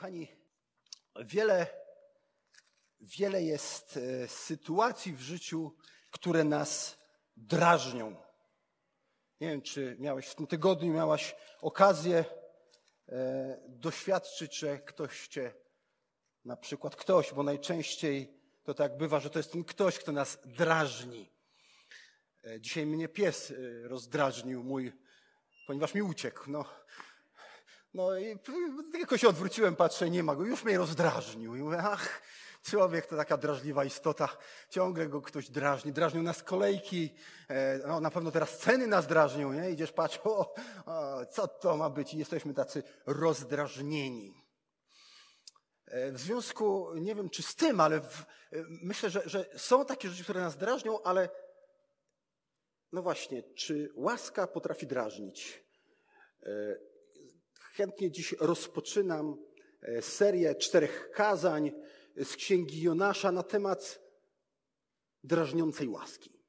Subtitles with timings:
[0.00, 0.28] Kochani,
[1.24, 1.66] wiele,
[3.00, 5.76] wiele jest e, sytuacji w życiu,
[6.10, 6.98] które nas
[7.36, 8.16] drażnią.
[9.40, 12.24] Nie wiem, czy miałeś w tym tygodniu, miałaś okazję
[13.08, 15.54] e, doświadczyć, że ktoś cię,
[16.44, 20.38] na przykład ktoś, bo najczęściej to tak bywa, że to jest ten ktoś, kto nas
[20.44, 21.32] drażni.
[22.44, 24.92] E, dzisiaj mnie pies rozdrażnił mój,
[25.66, 26.50] ponieważ mi uciekł.
[26.50, 26.64] No,
[27.94, 28.38] no i
[28.92, 30.44] tylko się odwróciłem, patrzę, nie ma go.
[30.44, 31.56] Już mnie rozdrażnił.
[31.56, 32.22] I mówię, ach,
[32.62, 34.28] człowiek to taka drażliwa istota.
[34.70, 35.92] Ciągle go ktoś drażni.
[35.92, 37.14] Drażnią nas kolejki.
[37.48, 39.70] E, no, na pewno teraz ceny nas drażnią, nie?
[39.70, 40.54] Idziesz, patrz, o,
[40.86, 42.14] o, co to ma być?
[42.14, 44.44] I jesteśmy tacy rozdrażnieni.
[45.86, 48.24] E, w związku, nie wiem czy z tym, ale w, e,
[48.82, 51.28] myślę, że, że są takie rzeczy, które nas drażnią, ale
[52.92, 55.64] no właśnie, czy łaska potrafi drażnić?
[57.72, 59.36] Chętnie dziś rozpoczynam
[59.82, 61.72] e, serię czterech kazań
[62.16, 64.00] z księgi Jonasza na temat
[65.24, 66.40] drażniącej łaski.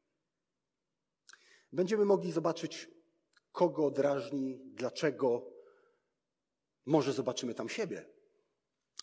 [1.71, 2.89] Będziemy mogli zobaczyć,
[3.51, 5.51] kogo drażni, dlaczego.
[6.85, 8.05] Może zobaczymy tam siebie,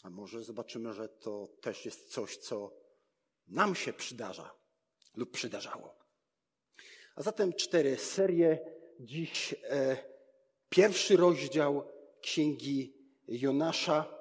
[0.02, 2.76] a może zobaczymy, że to też jest coś, co
[3.46, 4.54] nam się przydarza
[5.16, 5.98] lub przydarzało.
[7.14, 8.78] A zatem cztery serie.
[9.00, 9.96] Dziś e,
[10.68, 12.96] pierwszy rozdział księgi
[13.28, 14.18] Jonasza.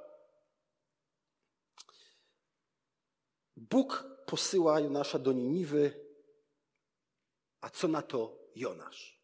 [3.55, 6.07] Bóg posyła Jonasza do Niniwy,
[7.61, 9.21] a co na to Jonasz?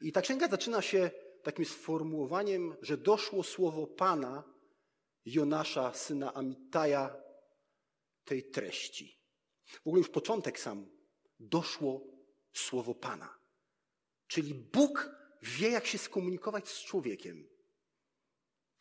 [0.00, 1.10] I ta księga zaczyna się
[1.42, 4.44] takim sformułowaniem, że doszło słowo Pana
[5.24, 7.22] Jonasza, syna Amitaja,
[8.24, 9.20] tej treści.
[9.64, 10.90] W ogóle już początek sam.
[11.40, 12.06] Doszło
[12.52, 13.38] słowo Pana.
[14.26, 15.10] Czyli Bóg
[15.42, 17.48] wie, jak się skomunikować z człowiekiem.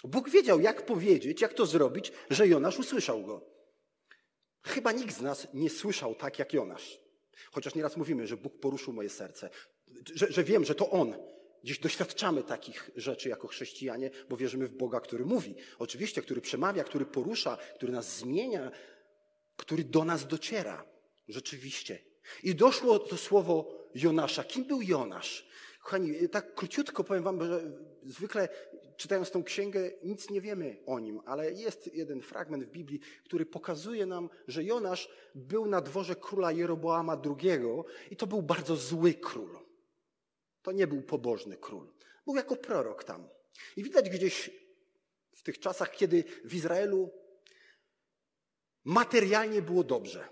[0.03, 3.45] Bóg wiedział, jak powiedzieć, jak to zrobić, że Jonasz usłyszał go.
[4.63, 6.99] Chyba nikt z nas nie słyszał tak jak Jonasz.
[7.51, 9.49] Chociaż nieraz mówimy, że Bóg poruszył moje serce,
[10.15, 11.15] że, że wiem, że to On.
[11.63, 15.55] Gdzieś doświadczamy takich rzeczy jako chrześcijanie, bo wierzymy w Boga, który mówi.
[15.79, 18.71] Oczywiście, który przemawia, który porusza, który nas zmienia,
[19.55, 20.85] który do nas dociera.
[21.27, 21.99] Rzeczywiście.
[22.43, 24.43] I doszło to słowo Jonasza.
[24.43, 25.47] Kim był Jonasz?
[25.85, 27.71] Kochani, tak króciutko powiem wam, że
[28.03, 28.49] zwykle
[28.97, 33.45] czytając tą księgę nic nie wiemy o nim, ale jest jeden fragment w Biblii, który
[33.45, 37.59] pokazuje nam, że Jonasz był na dworze króla Jeroboama II
[38.11, 39.59] i to był bardzo zły król.
[40.61, 41.87] To nie był pobożny król.
[42.25, 43.29] Był jako prorok tam.
[43.77, 44.51] I widać gdzieś
[45.31, 47.11] w tych czasach, kiedy w Izraelu
[48.83, 50.29] materialnie było dobrze,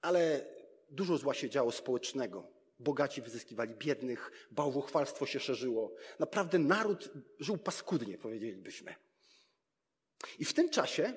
[0.00, 0.46] ale
[0.90, 2.53] dużo zła się działo społecznego.
[2.78, 5.94] Bogaci wyzyskiwali biednych, bałwochwalstwo się szerzyło.
[6.18, 8.94] Naprawdę naród żył paskudnie, powiedzielibyśmy.
[10.38, 11.12] I w tym czasie,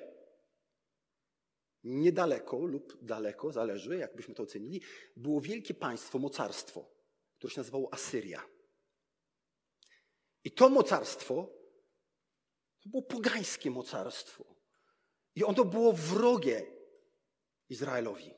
[1.84, 4.80] niedaleko lub daleko, zależy, jakbyśmy to ocenili,
[5.16, 6.90] było wielkie państwo, mocarstwo,
[7.38, 8.42] które się nazywało Asyria.
[10.44, 11.58] I to mocarstwo
[12.80, 14.44] to było pogańskie mocarstwo.
[15.34, 16.66] I ono było wrogie
[17.68, 18.37] Izraelowi.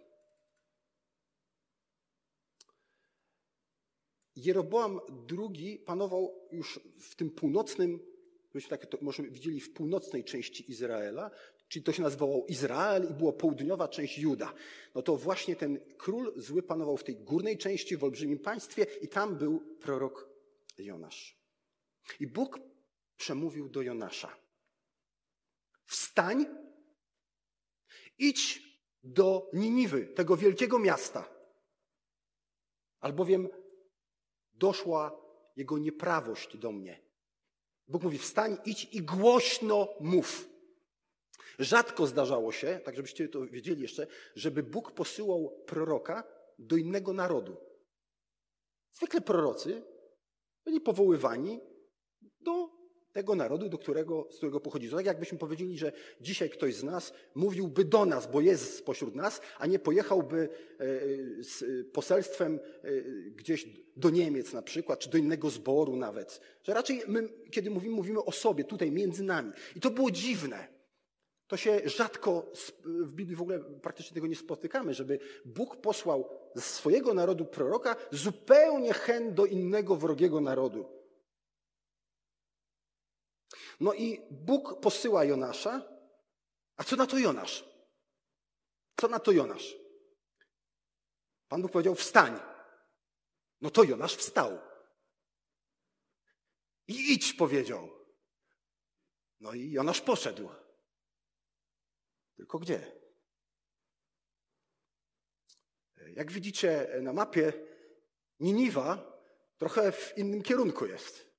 [4.47, 5.01] Jeroboam
[5.39, 8.01] II panował już w tym północnym,
[8.55, 11.31] myśmy tak to może widzieli w północnej części Izraela,
[11.69, 14.55] czyli to się nazywało Izrael i była południowa część Juda.
[14.95, 19.09] No to właśnie ten król zły panował w tej górnej części, w olbrzymim państwie i
[19.09, 20.29] tam był prorok
[20.79, 21.41] Jonasz.
[22.21, 22.61] I Bóg
[23.17, 24.37] przemówił do Jonasza.
[25.85, 26.47] Wstań,
[28.19, 28.63] idź
[29.05, 31.29] do Niniwy, tego wielkiego miasta.
[33.01, 33.49] Albowiem
[34.61, 35.21] doszła
[35.57, 37.01] jego nieprawość do mnie.
[37.89, 40.49] Bóg mówi: wstań, idź i głośno mów.
[41.59, 46.25] Rzadko zdarzało się, tak żebyście to wiedzieli jeszcze, żeby Bóg posyłał proroka
[46.59, 47.57] do innego narodu.
[48.93, 49.83] Zwykle prorocy
[50.65, 51.61] byli powoływani
[52.41, 52.80] do
[53.13, 54.91] tego narodu, do którego, z którego pochodzi.
[54.91, 59.15] To tak jakbyśmy powiedzieli, że dzisiaj ktoś z nas mówiłby do nas, bo jest spośród
[59.15, 60.49] nas, a nie pojechałby
[60.79, 60.87] e,
[61.43, 62.91] z poselstwem e,
[63.31, 66.41] gdzieś do Niemiec na przykład, czy do innego zboru nawet.
[66.63, 69.53] Że raczej my, kiedy mówimy, mówimy o sobie, tutaj między nami.
[69.77, 70.69] I to było dziwne.
[71.47, 72.53] To się rzadko
[72.85, 77.97] w Biblii w ogóle praktycznie tego nie spotykamy, żeby Bóg posłał z swojego narodu proroka
[78.13, 81.00] zupełnie hen do innego wrogiego narodu.
[83.81, 85.83] No i Bóg posyła Jonasza.
[86.77, 87.65] A co na to Jonasz?
[89.01, 89.77] Co na to Jonasz?
[91.49, 92.41] Pan Bóg powiedział: Wstań.
[93.61, 94.59] No to Jonasz wstał.
[96.89, 97.91] I idź, powiedział.
[99.41, 100.49] No i Jonasz poszedł.
[102.37, 103.01] Tylko gdzie?
[106.15, 107.53] Jak widzicie na mapie,
[108.41, 109.21] Niniwa
[109.59, 111.31] trochę w innym kierunku jest.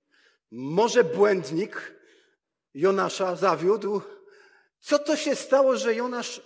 [0.51, 2.00] Może błędnik
[2.73, 4.01] Jonasza zawiódł.
[4.79, 6.41] Co to się stało, że Jonasz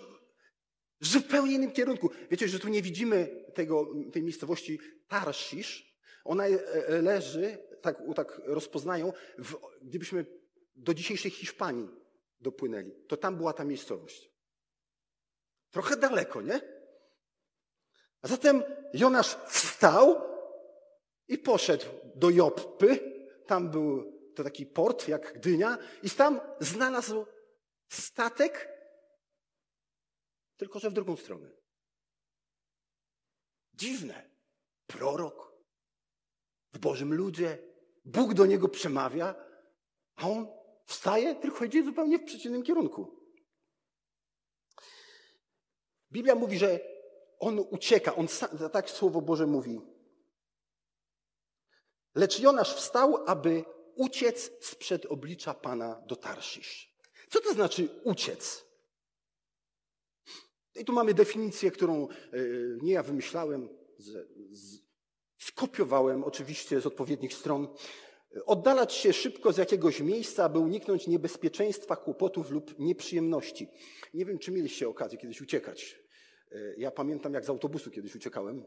[1.01, 2.09] w zupełnie innym kierunku?
[2.31, 5.95] Wiecie, że tu nie widzimy tego, tej miejscowości Tarszisz.
[6.25, 10.25] Ona e, e, leży, tak, tak rozpoznają, w, gdybyśmy
[10.75, 11.89] do dzisiejszej Hiszpanii
[12.39, 14.31] dopłynęli, to tam była ta miejscowość.
[15.71, 16.61] Trochę daleko, nie?
[18.21, 18.63] A zatem
[18.93, 20.21] Jonasz wstał
[21.27, 21.85] i poszedł
[22.15, 22.99] do Joppy.
[23.47, 27.25] Tam był to taki port jak Gdynia i tam znalazł
[27.89, 28.69] statek,
[30.57, 31.51] tylko że w drugą stronę.
[33.73, 34.29] Dziwne.
[34.87, 35.55] Prorok
[36.73, 37.75] w Bożym ludzie.
[38.05, 39.35] Bóg do niego przemawia,
[40.15, 40.47] a on
[40.85, 43.25] wstaje, tylko idzie zupełnie w przeciwnym kierunku.
[46.11, 46.79] Biblia mówi, że
[47.39, 48.27] on ucieka, on
[48.71, 49.81] tak Słowo Boże mówi.
[52.15, 53.65] Lecz Jonasz wstał, aby
[53.95, 56.95] uciec sprzed oblicza Pana do Tarszisz.
[57.29, 58.65] Co to znaczy uciec?
[60.75, 62.37] I tu mamy definicję, którą e,
[62.81, 63.69] nie ja wymyślałem,
[65.37, 67.67] skopiowałem oczywiście z odpowiednich stron.
[68.45, 73.67] Oddalać się szybko z jakiegoś miejsca, aby uniknąć niebezpieczeństwa, kłopotów lub nieprzyjemności.
[74.13, 75.99] Nie wiem, czy mieliście okazję kiedyś uciekać.
[76.51, 78.65] E, ja pamiętam, jak z autobusu kiedyś uciekałem.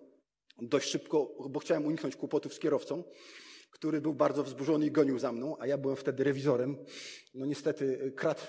[0.63, 3.05] Dość szybko, bo chciałem uniknąć kłopotów z kierowcą,
[3.71, 6.77] który był bardzo wzburzony i gonił za mną, a ja byłem wtedy rewizorem.
[7.35, 8.43] No niestety e, kradł,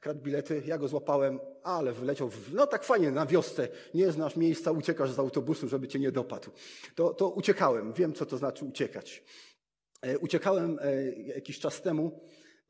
[0.00, 4.36] kradł bilety, ja go złapałem, ale wyleciał, w, no tak fajnie, na wiosce, nie znasz
[4.36, 6.50] miejsca, uciekasz z autobusu, żeby cię nie dopadł.
[6.94, 9.24] To, to uciekałem, wiem, co to znaczy uciekać.
[10.02, 10.78] E, uciekałem
[11.16, 12.20] jakiś czas temu,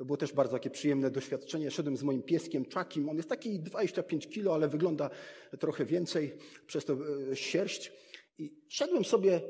[0.01, 1.71] to było też bardzo takie przyjemne doświadczenie.
[1.71, 3.09] Szedłem z moim pieskiem Czakim.
[3.09, 5.11] On jest taki 25 kilo, ale wygląda
[5.59, 6.97] trochę więcej przez to
[7.33, 7.93] e, sierść.
[8.39, 9.41] I szedłem sobie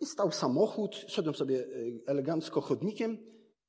[0.00, 1.04] i stał samochód.
[1.08, 1.66] Szedłem sobie e,
[2.06, 3.18] elegancko chodnikiem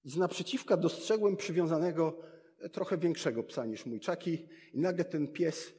[0.03, 2.19] i z naprzeciwka dostrzegłem przywiązanego
[2.59, 4.47] e, trochę większego psa niż mój Czaki.
[4.73, 5.73] I nagle ten pies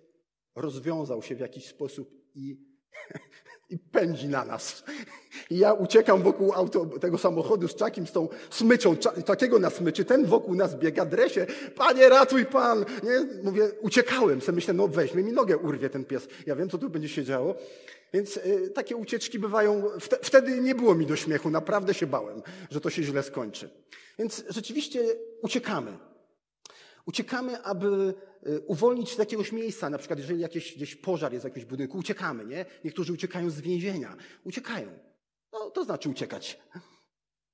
[0.55, 2.56] rozwiązał się w jakiś sposób i
[3.70, 4.84] i pędzi na nas.
[5.50, 8.96] I ja uciekam wokół auto, tego samochodu z czakim, z tą smyczą,
[9.26, 11.46] takiego na smyczy, ten wokół nas biega, dresie,
[11.76, 13.43] panie ratuj pan, nie?
[13.43, 16.28] Mówię, uciekałem, sobie myślę, no weźmie mi nogę, urwie ten pies.
[16.46, 17.55] Ja wiem, co tu będzie się działo.
[18.12, 19.82] Więc y, takie ucieczki bywają,
[20.23, 23.70] wtedy nie było mi do śmiechu, naprawdę się bałem, że to się źle skończy.
[24.19, 25.05] Więc rzeczywiście
[25.43, 26.09] uciekamy.
[27.06, 28.14] Uciekamy, aby
[28.47, 31.64] y, uwolnić się z jakiegoś miejsca, na przykład jeżeli jakiś, gdzieś pożar jest w jakimś
[31.64, 32.67] budynku, uciekamy, nie?
[32.85, 34.17] Niektórzy uciekają z więzienia.
[34.44, 34.99] Uciekają.
[35.52, 36.61] No, to znaczy uciekać.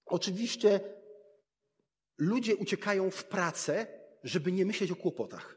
[0.07, 0.81] Oczywiście
[2.19, 3.87] ludzie uciekają w pracę,
[4.23, 5.57] żeby nie myśleć o kłopotach.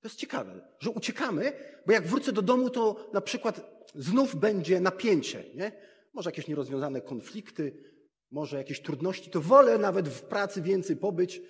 [0.00, 1.52] To jest ciekawe, że uciekamy,
[1.86, 5.72] bo jak wrócę do domu, to na przykład znów będzie napięcie, nie?
[6.12, 7.92] Może jakieś nierozwiązane konflikty,
[8.30, 11.42] może jakieś trudności, to wolę nawet w pracy więcej pobyć,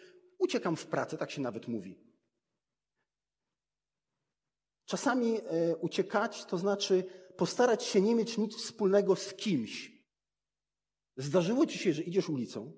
[0.43, 1.99] Uciekam w pracę, tak się nawet mówi.
[4.85, 7.05] Czasami e, uciekać to znaczy
[7.37, 9.93] postarać się nie mieć nic wspólnego z kimś.
[11.17, 12.73] Zdarzyło ci się, że idziesz ulicą,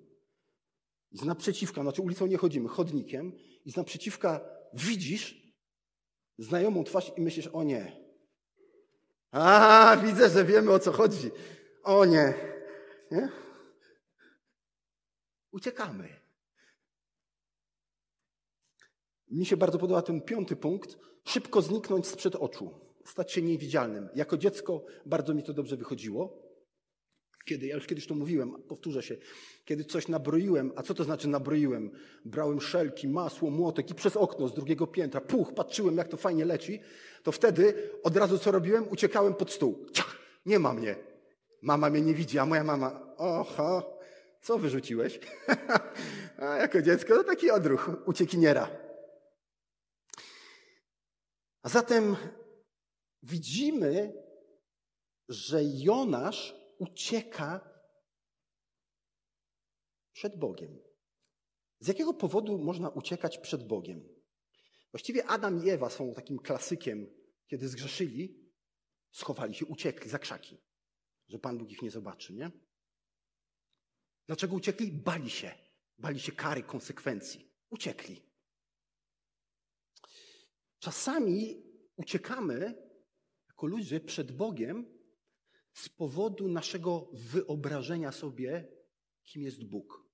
[1.13, 3.33] z naprzeciwka, znaczy ulicą nie chodzimy, chodnikiem,
[3.65, 4.41] i z naprzeciwka
[4.75, 5.55] widzisz
[6.39, 8.05] znajomą twarz i myślisz, o nie.
[9.31, 11.31] A, widzę, że wiemy o co chodzi.
[11.83, 12.35] O nie.
[13.11, 13.29] nie?
[15.53, 16.24] Uciekamy.
[19.35, 20.99] Mi się bardzo podoba ten piąty punkt.
[21.25, 22.71] Szybko zniknąć sprzed oczu,
[23.05, 24.09] stać się niewidzialnym.
[24.15, 26.45] Jako dziecko bardzo mi to dobrze wychodziło.
[27.45, 29.17] Kiedy, ja już kiedyś to mówiłem, powtórzę się,
[29.65, 31.91] kiedy coś nabroiłem, a co to znaczy nabroiłem?
[32.25, 36.45] Brałem szelki, masło, młotek i przez okno z drugiego piętra, puch, patrzyłem jak to fajnie
[36.45, 36.81] leci,
[37.23, 38.89] to wtedy od razu co robiłem?
[38.89, 39.87] Uciekałem pod stół.
[39.93, 40.97] Ciach, nie ma mnie.
[41.63, 43.99] Mama mnie nie widzi, a moja mama, oho,
[44.43, 45.21] co wyrzuciłeś?
[46.39, 48.84] a jako dziecko to taki odruch uciekiniera.
[51.65, 52.17] A zatem
[53.23, 54.13] widzimy,
[55.29, 57.81] że Jonasz ucieka
[60.13, 60.79] przed Bogiem.
[61.81, 64.09] Z jakiego powodu można uciekać przed Bogiem?
[64.93, 67.07] Właściwie Adam i Ewa są takim klasykiem,
[67.47, 68.51] kiedy zgrzeszyli,
[69.11, 70.59] schowali się, uciekli za krzaki,
[71.29, 72.51] że Pan Bóg ich nie zobaczy, nie?
[74.27, 74.93] Dlaczego uciekli?
[74.93, 75.55] Bali się.
[75.99, 77.53] Bali się kary, konsekwencji.
[77.71, 78.34] Uciekli.
[80.85, 81.63] Czasami
[81.97, 82.75] uciekamy
[83.49, 84.99] jako ludzie przed Bogiem
[85.73, 88.69] z powodu naszego wyobrażenia sobie,
[89.23, 90.07] kim jest Bóg.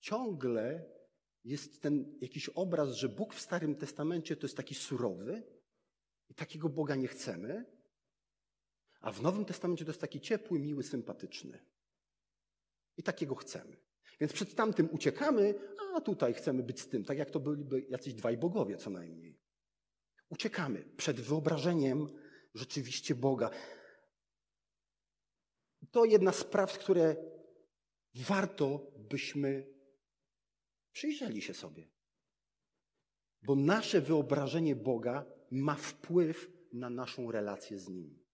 [0.00, 0.90] ciągle
[1.44, 5.42] jest ten jakiś obraz, że Bóg w Starym Testamencie to jest taki surowy
[6.28, 7.64] i takiego Boga nie chcemy,
[9.00, 11.64] a w Nowym Testamencie to jest taki ciepły, miły, sympatyczny.
[12.96, 13.85] I takiego chcemy.
[14.20, 15.54] Więc przed tamtym uciekamy,
[15.94, 19.40] a tutaj chcemy być z tym, tak jak to byliby jacyś dwaj bogowie co najmniej.
[20.28, 22.08] Uciekamy przed wyobrażeniem
[22.54, 23.50] rzeczywiście Boga.
[25.90, 27.16] To jedna z spraw, które
[28.14, 29.76] warto byśmy
[30.92, 31.88] przyjrzeli się sobie.
[33.42, 38.24] Bo nasze wyobrażenie Boga ma wpływ na naszą relację z Nim.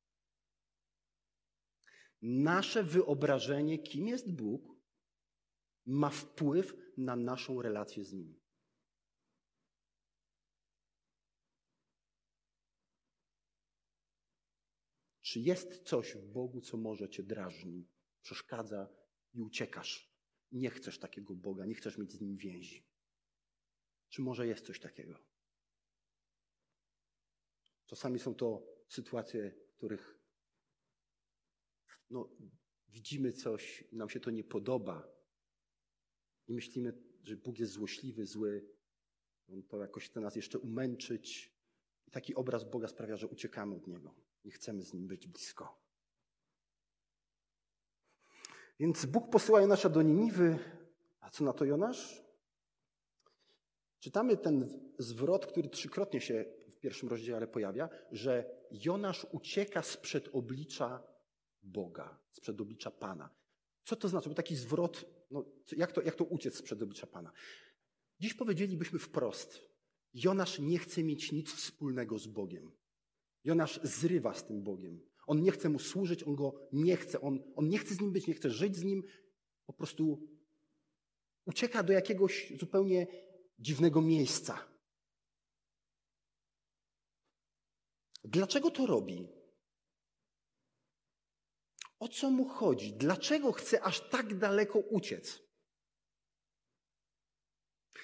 [2.23, 4.72] Nasze wyobrażenie, kim jest Bóg,
[5.87, 8.43] ma wpływ na naszą relację z Nim.
[15.23, 17.89] Czy jest coś w Bogu, co może cię drażni,
[18.23, 18.89] przeszkadza
[19.33, 20.13] i uciekasz?
[20.53, 22.87] Nie chcesz takiego Boga, nie chcesz mieć z nim więzi.
[24.09, 25.19] Czy może jest coś takiego?
[27.87, 30.19] Czasami są to sytuacje, w których
[32.11, 32.29] no,
[32.89, 35.22] widzimy coś nam się to nie podoba.
[36.53, 36.93] I myślimy,
[37.25, 38.69] że Bóg jest złośliwy, zły.
[39.53, 41.55] On to jakoś chce nas jeszcze umęczyć.
[42.07, 44.15] I taki obraz Boga sprawia, że uciekamy od Niego.
[44.45, 45.83] Nie chcemy z Nim być blisko.
[48.79, 50.59] Więc Bóg posyła Jonasza do Niniwy.
[51.21, 52.25] A co na to Jonasz?
[54.01, 54.69] Czytamy ten
[54.99, 61.03] zwrot, który trzykrotnie się w pierwszym rozdziale pojawia, że Jonasz ucieka sprzed oblicza
[61.63, 63.42] Boga, sprzed oblicza Pana.
[63.85, 64.29] Co to znaczy?
[64.29, 65.45] Bo taki zwrot, no,
[65.77, 67.33] jak, to, jak to uciec sprzed oblicza Pana?
[68.21, 69.73] Dziś powiedzielibyśmy wprost,
[70.15, 72.73] Jonasz nie chce mieć nic wspólnego z Bogiem.
[73.45, 75.01] Jonasz zrywa z tym Bogiem.
[75.27, 77.21] On nie chce mu służyć, on go nie chce.
[77.21, 79.03] On, on nie chce z nim być, nie chce żyć z nim.
[79.67, 80.29] Po prostu
[81.45, 83.07] ucieka do jakiegoś zupełnie
[83.59, 84.69] dziwnego miejsca.
[88.25, 89.29] Dlaczego to robi?
[92.03, 92.93] O co mu chodzi?
[92.93, 95.43] Dlaczego chce aż tak daleko uciec?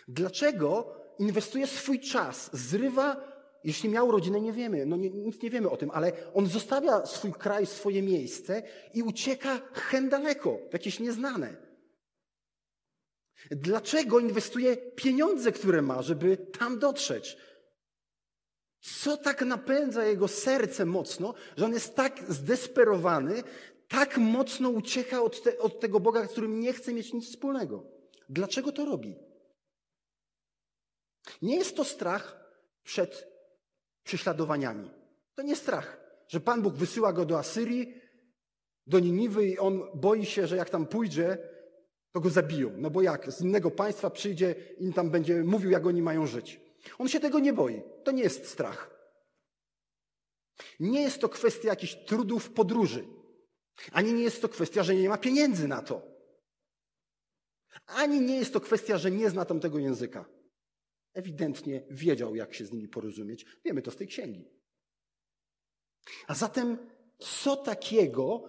[0.08, 5.70] Dlaczego inwestuje swój czas, zrywa jeśli miał rodzinę, nie wiemy, no nie, nic nie wiemy
[5.70, 8.62] o tym, ale on zostawia swój kraj, swoje miejsce
[8.94, 11.56] i ucieka hen daleko, w jakieś nieznane.
[13.50, 17.36] Dlaczego inwestuje pieniądze, które ma, żeby tam dotrzeć?
[18.80, 23.42] Co tak napędza jego serce mocno, że on jest tak zdesperowany,
[23.88, 27.84] tak mocno ucieka od, te, od tego Boga, z którym nie chce mieć nic wspólnego?
[28.28, 29.16] Dlaczego to robi?
[31.42, 32.50] Nie jest to strach
[32.84, 33.26] przed
[34.02, 34.90] prześladowaniami.
[35.34, 37.94] To nie strach, że Pan Bóg wysyła go do Asyrii,
[38.86, 41.38] do Niniwy i on boi się, że jak tam pójdzie,
[42.12, 42.72] to go zabiją.
[42.76, 43.32] No bo jak?
[43.32, 46.60] Z innego państwa przyjdzie i tam będzie mówił, jak oni mają żyć.
[46.98, 47.82] On się tego nie boi.
[48.04, 48.98] To nie jest strach.
[50.80, 53.04] Nie jest to kwestia jakichś trudów podróży.
[53.92, 56.18] Ani nie jest to kwestia, że nie ma pieniędzy na to.
[57.86, 60.24] Ani nie jest to kwestia, że nie zna tamtego języka.
[61.14, 63.46] Ewidentnie wiedział, jak się z nimi porozumieć.
[63.64, 64.44] Wiemy to z tej księgi.
[66.26, 66.78] A zatem,
[67.18, 68.44] co takiego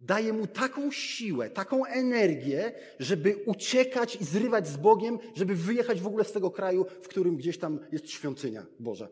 [0.00, 6.06] daje mu taką siłę, taką energię, żeby uciekać i zrywać z Bogiem, żeby wyjechać w
[6.06, 9.08] ogóle z tego kraju, w którym gdzieś tam jest świątynia Boża?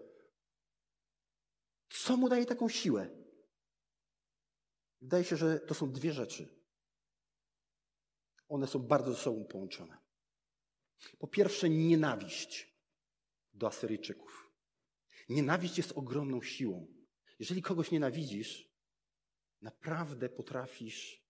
[1.91, 3.11] Co mu daje taką siłę?
[5.01, 6.49] Wydaje się, że to są dwie rzeczy.
[8.49, 9.99] One są bardzo ze sobą połączone.
[11.19, 12.75] Po pierwsze, nienawiść
[13.53, 14.53] do Asyryjczyków.
[15.29, 16.87] Nienawiść jest ogromną siłą.
[17.39, 18.69] Jeżeli kogoś nienawidzisz,
[19.63, 21.25] naprawdę potrafisz,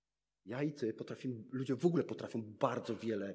[0.47, 3.35] ja i ty potrafimy, ludzie w ogóle potrafią bardzo wiele.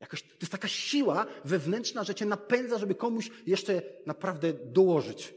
[0.00, 5.34] Jakoś, to jest taka siła wewnętrzna, że cię napędza, żeby komuś jeszcze naprawdę dołożyć.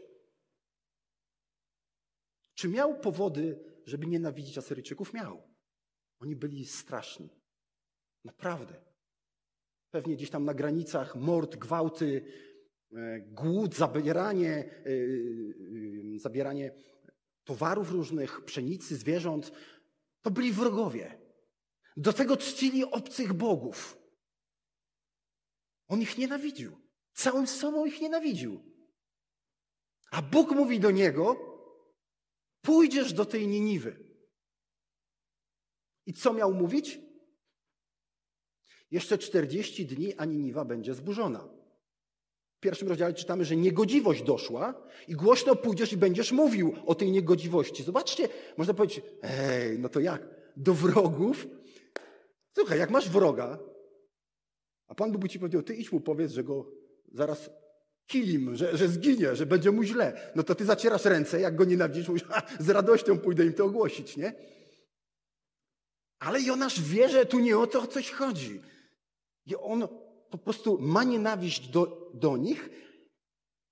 [2.53, 5.13] Czy miał powody, żeby nienawidzić Asyryjczyków?
[5.13, 5.43] Miał.
[6.19, 7.29] Oni byli straszni.
[8.23, 8.81] Naprawdę.
[9.91, 12.25] Pewnie gdzieś tam na granicach mord, gwałty,
[12.95, 14.89] E, głód, zabieranie, e,
[16.15, 16.75] e, zabieranie
[17.43, 19.51] towarów różnych, pszenicy, zwierząt,
[20.21, 21.21] to byli wrogowie.
[21.97, 23.97] Do tego czcili obcych bogów.
[25.87, 26.77] On ich nienawidził.
[27.13, 28.63] Całym sobą ich nienawidził.
[30.11, 31.35] A Bóg mówi do niego:
[32.67, 33.95] Pójdziesz do tej Niniwy.
[36.05, 36.99] I co miał mówić?
[38.91, 41.49] Jeszcze 40 dni, a Niniwa będzie zburzona.
[42.57, 47.11] W pierwszym rozdziale czytamy, że niegodziwość doszła i głośno pójdziesz i będziesz mówił o tej
[47.11, 47.83] niegodziwości.
[47.83, 50.27] Zobaczcie, można powiedzieć, ej, no to jak?
[50.57, 51.47] Do wrogów?
[52.57, 53.59] Słuchaj, jak masz wroga,
[54.87, 56.71] A Pan Bóg ci powiedział, ty idź mu powiedz, że go
[57.11, 57.49] zaraz
[58.07, 60.31] kilim, że, że zginie, że będzie mu źle.
[60.35, 62.23] No to ty zacierasz ręce, jak go nienawidzisz, mówisz,
[62.59, 64.33] z radością pójdę im to ogłosić, nie?
[66.19, 68.61] Ale Jonasz wie, że tu nie o to coś chodzi.
[69.45, 69.87] I on
[70.29, 72.69] po prostu ma nienawiść do, do nich,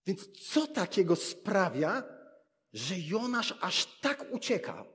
[0.05, 2.03] więc co takiego sprawia,
[2.73, 4.85] że Jonasz aż tak ucieka?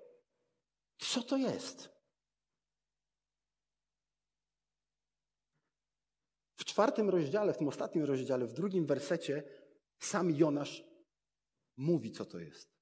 [0.98, 1.90] Co to jest?
[6.56, 9.42] W czwartym rozdziale, w tym ostatnim rozdziale, w drugim wersecie,
[9.98, 10.84] sam Jonasz
[11.76, 12.74] mówi, co to jest.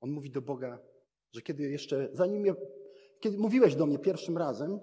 [0.00, 0.78] On mówi do Boga,
[1.32, 2.54] że kiedy jeszcze, zanim je,
[3.20, 4.80] kiedy mówiłeś do mnie pierwszym razem,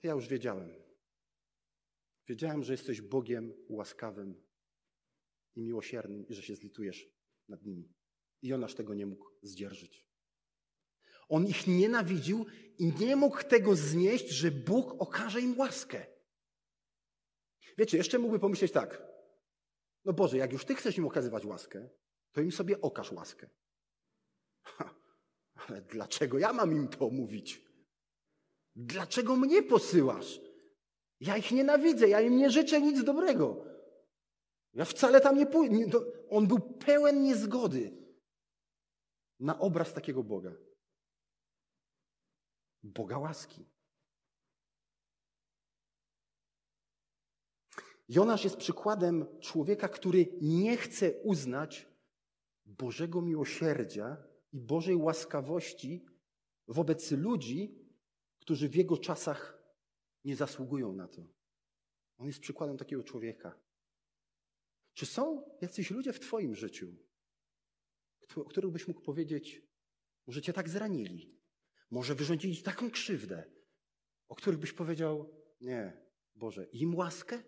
[0.00, 0.74] to ja już wiedziałem.
[2.28, 4.44] Wiedziałem, że jesteś Bogiem łaskawym
[5.56, 7.08] i miłosiernym i że się zlitujesz
[7.48, 7.94] nad nimi.
[8.42, 10.07] I Jonasz tego nie mógł zdzierżyć.
[11.28, 12.46] On ich nienawidził
[12.78, 16.06] i nie mógł tego znieść, że Bóg okaże im łaskę.
[17.78, 19.02] Wiecie, jeszcze mógłby pomyśleć tak.
[20.04, 21.88] No Boże, jak już Ty chcesz im okazywać łaskę,
[22.32, 23.48] to im sobie okaż łaskę.
[24.62, 24.94] Ha,
[25.54, 27.64] ale dlaczego ja mam im to mówić?
[28.76, 30.40] Dlaczego mnie posyłasz?
[31.20, 33.64] Ja ich nienawidzę, ja im nie życzę nic dobrego.
[34.74, 36.00] Ja wcale tam nie pójdę.
[36.30, 37.92] On był pełen niezgody
[39.40, 40.67] na obraz takiego Boga.
[42.88, 43.64] Boga łaski.
[48.08, 51.88] Jonasz jest przykładem człowieka, który nie chce uznać
[52.66, 54.16] Bożego miłosierdzia
[54.52, 56.04] i Bożej łaskawości
[56.68, 57.78] wobec ludzi,
[58.38, 59.62] którzy w jego czasach
[60.24, 61.22] nie zasługują na to.
[62.18, 63.58] On jest przykładem takiego człowieka.
[64.94, 66.96] Czy są jacyś ludzie w Twoim życiu,
[68.36, 69.62] o których byś mógł powiedzieć,
[70.26, 71.37] może Cię tak zranili,
[71.90, 73.50] może wyrządzili taką krzywdę,
[74.28, 77.42] o których byś powiedział, nie, Boże, im łaskę?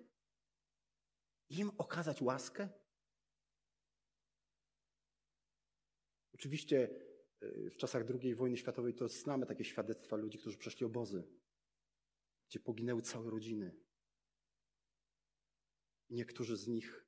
[1.49, 2.69] Im okazać łaskę?
[6.35, 6.91] Oczywiście
[7.43, 11.29] y, w czasach II wojny światowej to znamy takie świadectwa ludzi, którzy przeszli obozy,
[12.49, 13.77] gdzie poginęły całe rodziny.
[16.11, 17.07] Niektórzy z nich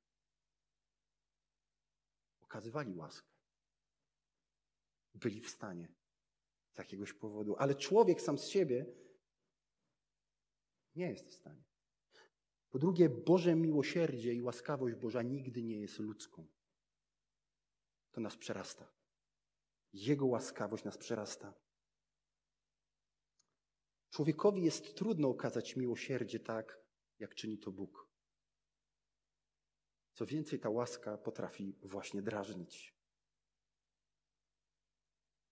[2.41, 3.33] okazywali łaskę.
[5.13, 6.02] Byli w stanie
[6.73, 8.85] z jakiegoś powodu, ale człowiek sam z siebie
[10.95, 11.63] nie jest w stanie.
[12.69, 16.47] Po drugie, Boże miłosierdzie i łaskawość Boża nigdy nie jest ludzką.
[18.11, 18.93] To nas przerasta.
[19.93, 21.53] Jego łaskawość nas przerasta.
[24.09, 26.79] Człowiekowi jest trudno okazać miłosierdzie tak,
[27.19, 28.09] jak czyni to Bóg.
[30.13, 32.95] Co więcej, ta łaska potrafi właśnie drażnić.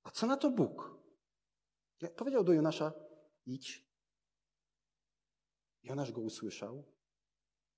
[0.04, 1.02] A co na to Bóg?
[2.10, 2.94] Powiedział do Jonasza:
[3.46, 3.92] idź.
[5.84, 6.84] Jonasz go usłyszał.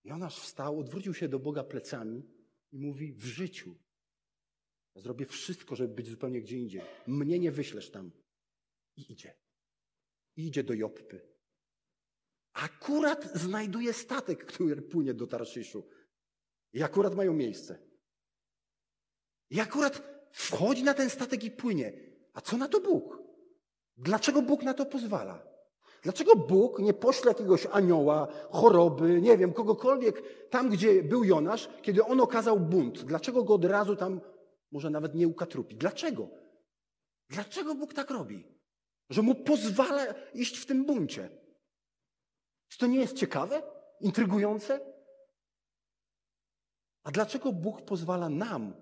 [0.03, 2.23] Jonasz wstał, odwrócił się do Boga plecami
[2.71, 3.75] i mówi: W życiu
[4.95, 6.81] zrobię wszystko, żeby być zupełnie gdzie indziej.
[7.07, 8.11] Mnie nie wyślesz tam.
[8.95, 9.35] I idzie.
[10.35, 11.33] I idzie do Joppy.
[12.53, 15.89] Akurat znajduje statek, który płynie do Tarszyszu.
[16.73, 17.79] I akurat mają miejsce.
[19.49, 21.93] I akurat wchodzi na ten statek i płynie.
[22.33, 23.22] A co na to Bóg?
[23.97, 25.53] Dlaczego Bóg na to pozwala?
[26.01, 32.05] Dlaczego Bóg nie pośle jakiegoś anioła, choroby, nie wiem, kogokolwiek tam, gdzie był Jonasz, kiedy
[32.05, 33.03] on okazał bunt?
[33.03, 34.21] Dlaczego go od razu tam
[34.71, 35.75] może nawet nie ukatrupi?
[35.75, 36.27] Dlaczego?
[37.29, 38.47] Dlaczego Bóg tak robi?
[39.09, 41.29] Że mu pozwala iść w tym buncie?
[42.67, 43.61] Czy to nie jest ciekawe?
[43.99, 44.79] Intrygujące?
[47.03, 48.73] A dlaczego Bóg pozwala nam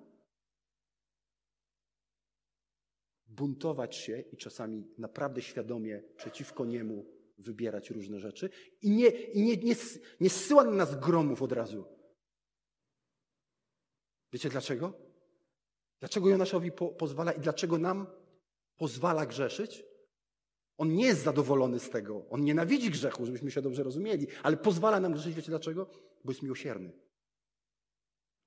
[3.32, 7.06] buntować się i czasami naprawdę świadomie przeciwko Niemu
[7.38, 8.50] wybierać różne rzeczy
[8.82, 9.76] i nie, i nie, nie,
[10.20, 11.86] nie zsyła na nas gromów od razu?
[14.34, 14.94] Wiecie dlaczego?
[16.00, 18.08] Dlaczego Jonaszowi po, pozwala i dlaczego nam
[18.78, 19.84] pozwala grzeszyć?
[20.78, 22.26] On nie jest zadowolony z tego.
[22.30, 25.36] On nienawidzi grzechu, żebyśmy się dobrze rozumieli, ale pozwala nam grzeszyć.
[25.36, 25.90] Wiecie dlaczego?
[26.24, 26.92] Bo jest miłosierny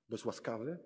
[0.09, 0.77] bo jest łaskawy,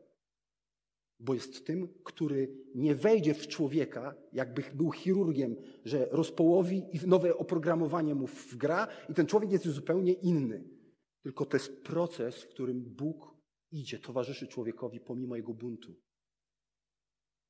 [1.19, 5.55] bo jest tym, który nie wejdzie w człowieka, jakby był chirurgiem,
[5.85, 10.63] że rozpołowi i nowe oprogramowanie mu wgra i ten człowiek jest zupełnie inny.
[11.21, 13.35] Tylko to jest proces, w którym Bóg
[13.71, 15.95] idzie, towarzyszy człowiekowi pomimo jego buntu.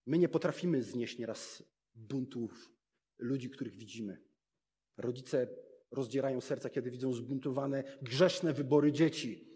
[0.05, 1.63] My nie potrafimy znieść nieraz
[1.95, 2.71] buntów
[3.17, 4.23] ludzi, których widzimy.
[4.97, 5.47] Rodzice
[5.91, 9.48] rozdzierają serca, kiedy widzą zbuntowane, grzeszne wybory dzieci.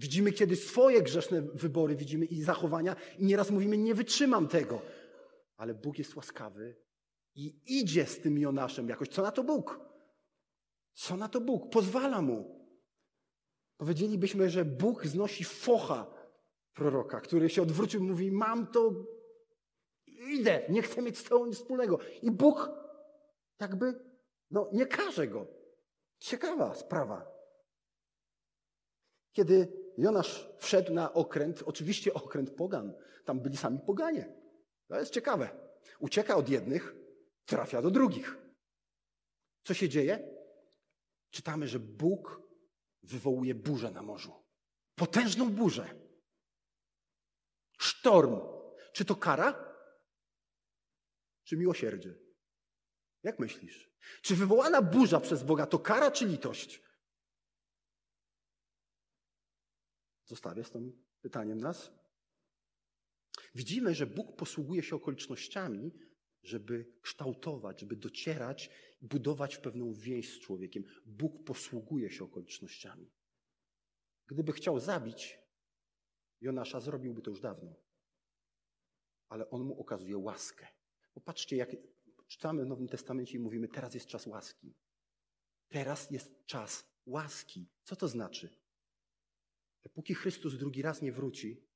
[0.00, 4.82] Widzimy kiedy swoje grzeszne wybory, widzimy i zachowania, i nieraz mówimy: Nie wytrzymam tego.
[5.56, 6.76] Ale Bóg jest łaskawy
[7.34, 9.08] i idzie z tym Jonaszem jakoś.
[9.08, 9.80] Co na to Bóg?
[10.94, 11.70] Co na to Bóg?
[11.70, 12.66] Pozwala mu.
[13.76, 16.14] Powiedzielibyśmy, że Bóg znosi focha
[16.74, 18.94] proroka, który się odwrócił i mówi: Mam to,
[20.06, 21.98] idę, nie chcę mieć z tobą nic wspólnego.
[22.22, 22.70] I Bóg
[23.60, 24.00] jakby
[24.50, 25.46] no, nie karze go.
[26.18, 27.40] Ciekawa sprawa.
[29.32, 34.32] Kiedy Jonasz wszedł na okręt, oczywiście okręt pogan, tam byli sami poganie.
[34.88, 35.48] To jest ciekawe.
[35.98, 36.94] Ucieka od jednych,
[37.44, 38.36] trafia do drugich.
[39.64, 40.28] Co się dzieje?
[41.30, 42.42] Czytamy, że Bóg
[43.02, 44.32] wywołuje burzę na morzu.
[44.94, 45.94] Potężną burzę.
[47.78, 48.40] Sztorm.
[48.92, 49.74] Czy to kara?
[51.44, 52.14] Czy miłosierdzie?
[53.22, 53.90] Jak myślisz?
[54.22, 56.82] Czy wywołana burza przez Boga to kara czy litość?
[60.30, 61.92] Zostawię z tym pytaniem nas.
[63.54, 65.92] Widzimy, że Bóg posługuje się okolicznościami,
[66.42, 70.84] żeby kształtować, żeby docierać, budować pewną więź z człowiekiem.
[71.06, 73.10] Bóg posługuje się okolicznościami.
[74.26, 75.38] Gdyby chciał zabić
[76.40, 77.74] Jonasza, zrobiłby to już dawno.
[79.28, 80.66] Ale on mu okazuje łaskę.
[81.14, 81.70] Popatrzcie, jak
[82.26, 84.74] czytamy w Nowym Testamencie i mówimy, teraz jest czas łaski.
[85.68, 87.68] Teraz jest czas łaski.
[87.84, 88.59] Co to znaczy?
[89.82, 91.66] Dopóki Chrystus drugi raz nie wróci,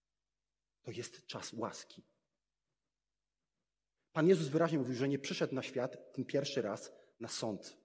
[0.82, 2.02] to jest czas łaski.
[4.12, 7.76] Pan Jezus wyraźnie mówił, że nie przyszedł na świat ten pierwszy raz na sąd.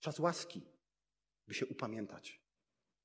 [0.00, 0.62] Czas łaski,
[1.46, 2.42] by się upamiętać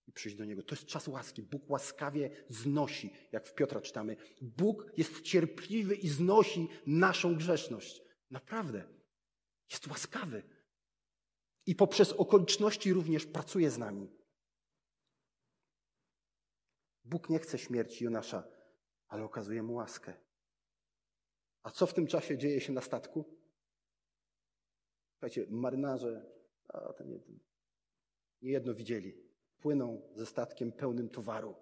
[0.07, 0.63] i przyjść do Niego.
[0.63, 1.43] To jest czas łaski.
[1.43, 4.17] Bóg łaskawie znosi, jak w Piotra czytamy.
[4.41, 8.01] Bóg jest cierpliwy i znosi naszą grzeszność.
[8.31, 8.83] Naprawdę.
[9.71, 10.43] Jest łaskawy.
[11.65, 14.22] I poprzez okoliczności również pracuje z nami.
[17.05, 18.43] Bóg nie chce śmierci Jonasza,
[19.07, 20.13] ale okazuje mu łaskę.
[21.63, 23.25] A co w tym czasie dzieje się na statku?
[25.13, 26.25] Słuchajcie, marynarze,
[26.67, 27.19] a to nie,
[28.41, 29.17] nie jedno widzieli.
[29.59, 31.55] Płyną ze statkiem pełnym towaru.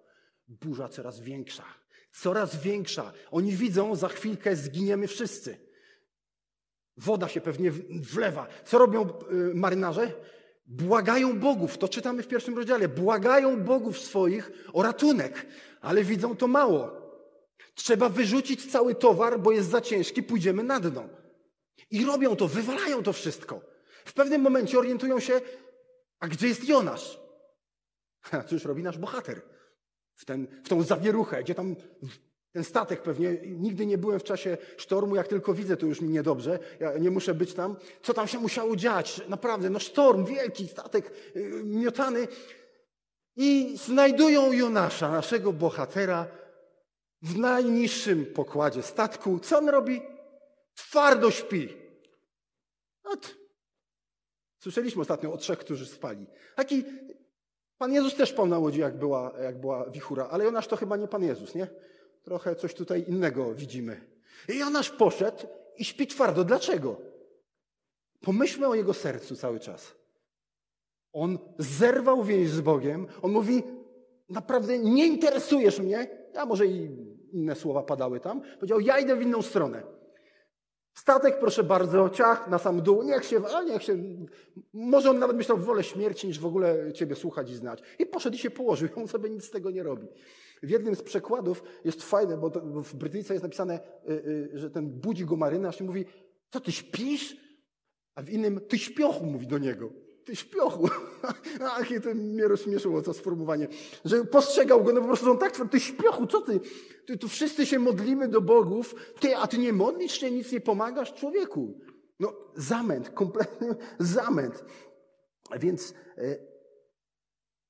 [0.48, 1.64] Burza coraz większa,
[2.12, 3.12] coraz większa.
[3.30, 5.58] Oni widzą, za chwilkę zginiemy wszyscy.
[6.96, 8.48] Woda się pewnie wlewa.
[8.64, 10.12] Co robią y, marynarze?
[10.66, 12.88] Błagają bogów, to czytamy w pierwszym rozdziale.
[12.88, 15.46] Błagają bogów swoich o ratunek,
[15.80, 17.02] ale widzą to mało.
[17.74, 21.08] Trzeba wyrzucić cały towar, bo jest za ciężki, pójdziemy na dno.
[21.90, 23.60] I robią to, wywalają to wszystko.
[24.04, 25.40] W pewnym momencie orientują się,
[26.18, 27.20] a gdzie jest Jonasz?
[28.30, 29.42] A cóż robi nasz bohater?
[30.14, 31.76] W, ten, w tą zawieruchę, gdzie tam
[32.52, 36.08] ten statek pewnie, nigdy nie byłem w czasie sztormu, jak tylko widzę, to już mi
[36.08, 37.76] niedobrze, ja nie muszę być tam.
[38.02, 39.22] Co tam się musiało dziać?
[39.28, 42.28] Naprawdę, no sztorm, wielki statek yy, miotany.
[43.36, 46.26] I znajdują Jonasza, naszego bohatera,
[47.22, 49.38] w najniższym pokładzie statku.
[49.38, 50.02] Co on robi?
[50.74, 51.68] Twardo śpi.
[53.04, 53.34] Ot.
[54.58, 56.26] Słyszeliśmy ostatnio o trzech, którzy spali.
[56.56, 56.84] Taki
[57.78, 60.96] Pan Jezus też spał na łodzi, jak była, jak była wichura, ale Jonasz to chyba
[60.96, 61.66] nie Pan Jezus, nie?
[62.22, 64.00] Trochę coś tutaj innego widzimy.
[64.48, 66.44] I Jonasz poszedł i śpi twardo.
[66.44, 67.00] Dlaczego?
[68.20, 69.94] Pomyślmy o jego sercu cały czas.
[71.12, 73.06] On zerwał więź z Bogiem.
[73.22, 73.62] On mówi,
[74.28, 76.22] naprawdę nie interesujesz mnie.
[76.36, 76.90] A może i
[77.32, 78.42] inne słowa padały tam.
[78.54, 79.82] Powiedział, ja idę w inną stronę.
[80.94, 83.96] Statek, proszę bardzo, ciach na sam dół, niech się, a niech się,
[84.72, 87.82] może on nawet myślał, wolę śmierci, niż w ogóle Ciebie słuchać i znać.
[87.98, 90.06] I poszedł i się położył, on sobie nic z tego nie robi.
[90.62, 92.50] W jednym z przekładów jest fajne, bo
[92.82, 96.04] w Brytyjce jest napisane, y, y, że ten budzi go marynarz i mówi,
[96.50, 97.36] co ty śpisz?
[98.14, 99.92] A w innym, ty śpiochu, mówi do niego.
[100.24, 100.88] Ty śpiochu.
[101.60, 103.68] Ach, to mnie rozśmieszyło to sformułowanie.
[104.04, 106.60] Że postrzegał go, no po prostu on tak, ty śpiochu, co ty?
[107.06, 107.18] ty?
[107.18, 111.14] Tu wszyscy się modlimy do bogów, ty, a ty nie modlisz się, nic nie pomagasz
[111.14, 111.80] człowieku.
[112.20, 114.64] No, zamęt, kompletny zamęt.
[115.60, 116.36] Więc e,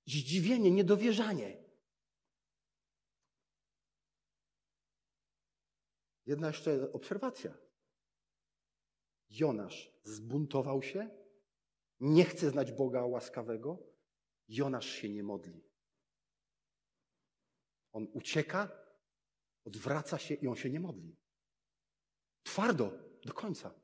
[0.06, 1.61] zdziwienie, niedowierzanie.
[6.26, 7.54] Jedna jeszcze obserwacja.
[9.30, 11.10] Jonasz zbuntował się,
[12.00, 13.78] nie chce znać Boga łaskawego,
[14.48, 15.62] Jonasz się nie modli.
[17.92, 18.70] On ucieka,
[19.64, 21.16] odwraca się i on się nie modli.
[22.42, 22.92] Twardo,
[23.24, 23.74] do końca.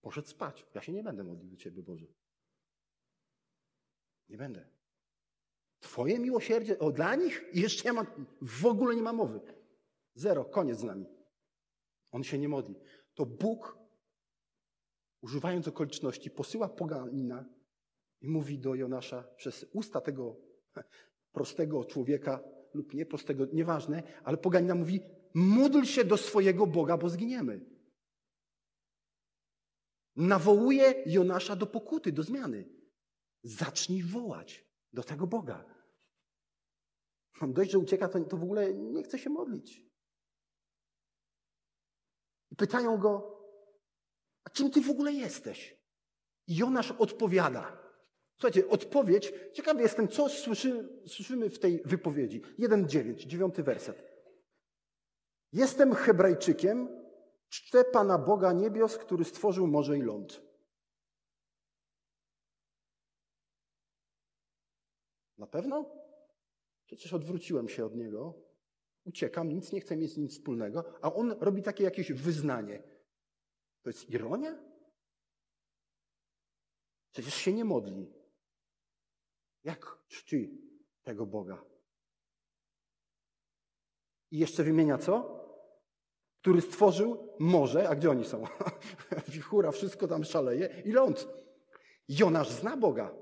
[0.00, 0.66] Poszedł spać.
[0.74, 2.06] Ja się nie będę modlił do Ciebie, Boże.
[4.28, 4.68] Nie będę.
[5.80, 7.44] Twoje miłosierdzie, o dla nich?
[7.52, 8.06] I jeszcze ja mam,
[8.42, 9.40] w ogóle nie ma mowy.
[10.14, 11.06] Zero, koniec z nami.
[12.12, 12.74] On się nie modli.
[13.14, 13.78] To Bóg,
[15.22, 17.44] używając okoliczności, posyła poganina
[18.20, 20.36] i mówi do Jonasza przez usta tego
[21.32, 22.42] prostego człowieka
[22.74, 25.00] lub nieprostego, nieważne, ale poganina mówi,
[25.34, 27.60] módl się do swojego Boga, bo zginiemy.
[30.16, 32.68] nawołuje Jonasza do pokuty, do zmiany.
[33.42, 35.64] Zacznij wołać do tego Boga.
[37.42, 39.91] Dość, że ucieka, to w ogóle nie chce się modlić.
[42.52, 43.40] I pytają go,
[44.44, 45.76] a kim ty w ogóle jesteś?
[46.46, 47.78] I Jonasz odpowiada.
[48.34, 52.40] Słuchajcie, odpowiedź, ciekawy jestem, co słyszy, słyszymy w tej wypowiedzi.
[52.58, 54.04] 1,9, dziewiąty werset.
[55.52, 56.88] Jestem Hebrajczykiem,
[57.48, 60.42] czczę Pana Boga niebios, który stworzył morze i ląd.
[65.38, 65.90] Na pewno?
[66.84, 68.34] Przecież odwróciłem się od niego,
[69.04, 72.82] uciekam, nic nie chcę mieć z nim wspólnego, a on robi takie jakieś wyznanie.
[73.82, 74.58] To jest ironia?
[77.12, 78.12] Przecież się nie modli.
[79.64, 80.62] Jak czci
[81.02, 81.64] tego Boga?
[84.30, 85.42] I jeszcze wymienia co?
[86.40, 88.44] Który stworzył morze, a gdzie oni są?
[89.28, 91.28] Wichura, wszystko tam szaleje i ląd.
[92.08, 93.14] Jonasz zna Boga.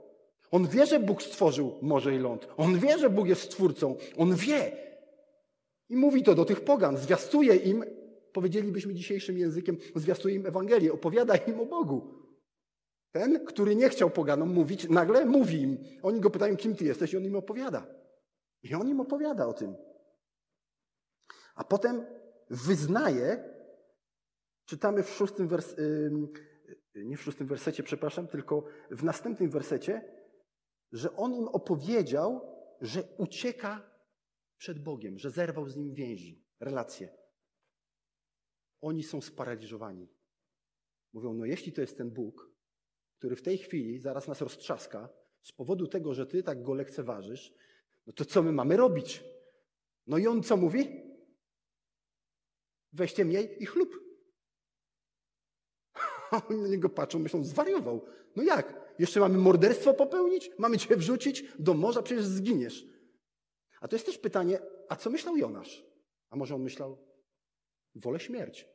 [0.51, 2.49] On wie, że Bóg stworzył morze i ląd.
[2.57, 3.97] On wie, że Bóg jest stwórcą.
[4.17, 4.90] On wie.
[5.91, 6.97] I mówi to do tych pogan.
[6.97, 7.85] Zwiastuje im,
[8.33, 12.15] powiedzielibyśmy dzisiejszym językiem, zwiastuje im Ewangelię, opowiada im o Bogu.
[13.13, 15.79] Ten, który nie chciał poganom mówić, nagle mówi im.
[16.03, 17.87] Oni go pytają, kim ty jesteś, i on im opowiada.
[18.63, 19.75] I on im opowiada o tym.
[21.55, 22.07] A potem
[22.51, 23.55] wyznaje,
[24.65, 25.77] czytamy w szóstym wers
[26.95, 30.03] nie w szóstym wersecie, przepraszam, tylko w następnym wersecie,
[30.93, 32.41] że on im opowiedział,
[32.81, 33.90] że ucieka
[34.61, 37.09] przed Bogiem, że zerwał z nim więzi, relacje.
[38.81, 40.09] Oni są sparaliżowani.
[41.13, 42.51] Mówią, no jeśli to jest ten Bóg,
[43.19, 45.09] który w tej chwili zaraz nas roztrzaska
[45.43, 47.55] z powodu tego, że ty tak go lekceważysz,
[48.07, 49.25] no to co my mamy robić?
[50.07, 51.03] No i on co mówi?
[52.93, 54.01] Weźcie mniej i chlub.
[56.49, 58.05] Oni na niego patrzą, myślą, zwariował.
[58.37, 58.95] No jak?
[58.99, 60.51] Jeszcze mamy morderstwo popełnić?
[60.59, 62.03] Mamy cię wrzucić do morza?
[62.03, 62.90] Przecież zginiesz.
[63.81, 65.85] A to jest też pytanie, a co myślał Jonasz?
[66.31, 66.99] A może on myślał,
[67.95, 68.69] wolę śmierć.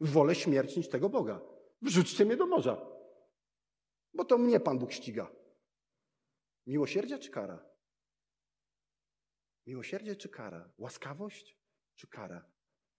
[0.00, 1.40] Wolę śmierć niż tego Boga.
[1.82, 2.86] Wrzućcie mnie do morza.
[4.14, 5.32] Bo to mnie Pan Bóg ściga.
[6.66, 7.70] Miłosierdzie czy kara?
[9.66, 10.72] Miłosierdzie czy kara?
[10.78, 11.58] Łaskawość
[11.94, 12.50] czy kara?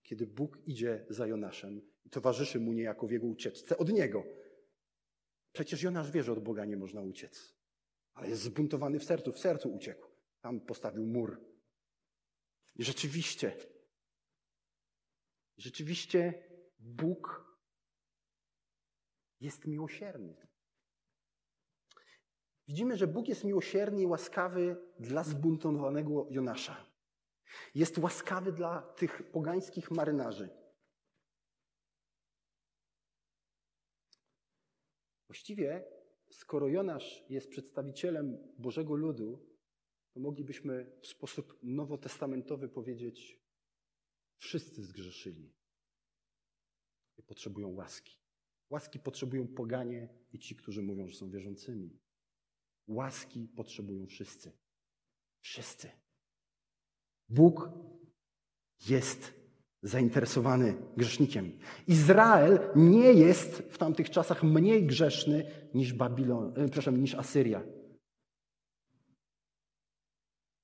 [0.04, 4.24] Kiedy Bóg idzie za Jonaszem i towarzyszy mu niejako w jego ucieczce od niego.
[5.52, 7.56] Przecież Jonasz wie, że od Boga nie można uciec.
[8.14, 10.11] Ale jest zbuntowany w sercu, w sercu uciekł.
[10.42, 11.42] Tam postawił mur.
[12.76, 13.58] I rzeczywiście,
[15.58, 16.44] rzeczywiście
[16.80, 17.52] Bóg
[19.40, 20.48] jest miłosierny.
[22.68, 26.92] Widzimy, że Bóg jest miłosierny i łaskawy dla zbuntowanego Jonasza.
[27.76, 30.50] Jest łaskawy dla tych pogańskich marynarzy.
[35.28, 35.86] Właściwie,
[36.32, 39.51] skoro Jonasz jest przedstawicielem Bożego Ludu,
[40.14, 43.42] to moglibyśmy w sposób nowotestamentowy powiedzieć:
[44.38, 45.54] wszyscy zgrzeszyli
[47.18, 48.18] i potrzebują łaski.
[48.70, 52.00] Łaski potrzebują poganie i ci, którzy mówią, że są wierzącymi.
[52.88, 54.52] Łaski potrzebują wszyscy.
[55.40, 55.90] Wszyscy.
[57.30, 57.70] Bóg
[58.90, 59.34] jest
[59.84, 61.60] zainteresowany grzesznikiem.
[61.88, 67.64] Izrael nie jest w tamtych czasach mniej grzeszny niż Babilon, e, przepraszam, niż Asyria.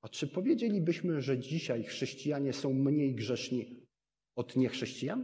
[0.08, 3.88] A czy powiedzielibyśmy, że dzisiaj chrześcijanie są mniej grzeszni
[4.36, 5.24] od niechrześcijan?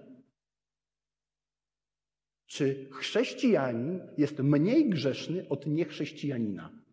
[2.46, 6.84] Czy chrześcijanin jest mniej grzeszny od niechrześcijanina?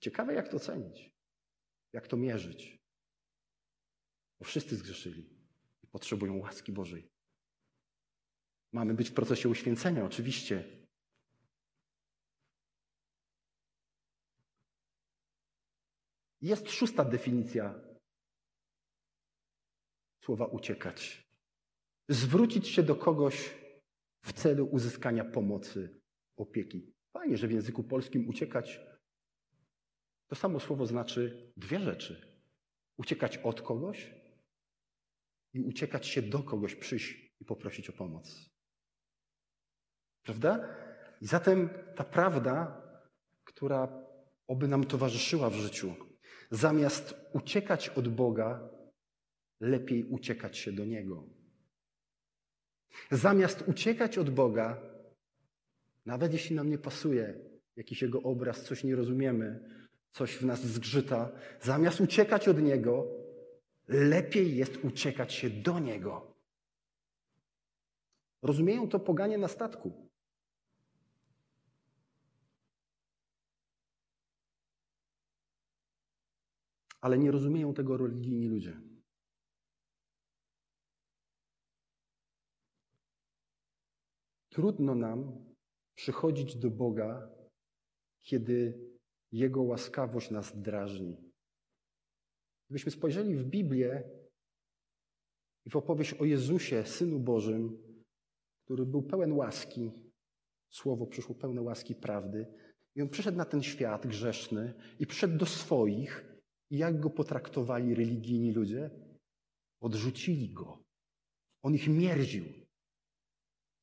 [0.00, 1.10] Ciekawe, jak to cenić,
[1.92, 2.78] jak to mierzyć.
[4.38, 5.30] Bo wszyscy zgrzeszyli
[5.82, 7.08] i potrzebują łaski Bożej.
[8.72, 10.83] Mamy być w procesie uświęcenia, oczywiście.
[16.44, 17.74] Jest szósta definicja
[20.24, 21.28] słowa uciekać.
[22.08, 23.54] Zwrócić się do kogoś
[24.24, 26.00] w celu uzyskania pomocy,
[26.36, 26.94] opieki.
[27.12, 28.80] Fajnie, że w języku polskim uciekać
[30.26, 32.38] to samo słowo znaczy dwie rzeczy.
[32.96, 34.14] Uciekać od kogoś
[35.52, 38.50] i uciekać się do kogoś, przyjść i poprosić o pomoc.
[40.22, 40.76] Prawda?
[41.20, 42.82] I zatem ta prawda,
[43.44, 44.06] która
[44.46, 46.13] oby nam towarzyszyła w życiu,
[46.50, 48.68] zamiast uciekać od Boga,
[49.60, 51.24] lepiej uciekać się do Niego.
[53.10, 54.82] Zamiast uciekać od Boga,
[56.06, 57.34] nawet jeśli nam nie pasuje
[57.76, 59.70] jakiś Jego obraz, coś nie rozumiemy,
[60.12, 63.06] coś w nas zgrzyta, zamiast uciekać od Niego,
[63.88, 66.34] lepiej jest uciekać się do Niego.
[68.42, 70.10] Rozumieją to poganie na statku.
[77.04, 78.80] Ale nie rozumieją tego religijni ludzie.
[84.48, 85.44] Trudno nam
[85.94, 87.30] przychodzić do Boga,
[88.22, 88.78] kiedy
[89.32, 91.16] Jego łaskawość nas drażni.
[92.66, 94.02] Gdybyśmy spojrzeli w Biblię
[95.64, 97.78] i w opowieść o Jezusie, Synu Bożym,
[98.64, 99.92] który był pełen łaski,
[100.70, 102.46] słowo przyszło pełne łaski prawdy,
[102.94, 106.33] i on przyszedł na ten świat grzeszny i przyszedł do swoich,
[106.74, 108.90] i jak go potraktowali religijni ludzie?
[109.80, 110.78] Odrzucili go.
[111.62, 112.44] On ich mierził.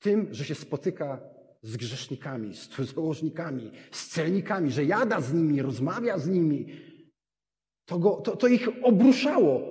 [0.03, 1.21] Tym, że się spotyka
[1.61, 6.65] z grzesznikami, z cudzołożnikami, z celnikami, że jada z nimi, rozmawia z nimi,
[7.85, 9.61] to, go, to, to ich obruszało.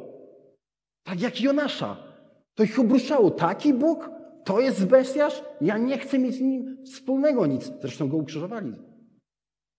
[1.03, 1.97] Tak jak Jonasza.
[2.55, 3.31] To ich obruszało.
[3.31, 4.11] Taki Bóg?
[4.45, 5.43] To jest bestiarz?
[5.61, 7.73] Ja nie chcę mieć z nim wspólnego nic.
[7.81, 8.73] Zresztą go ukrzyżowali.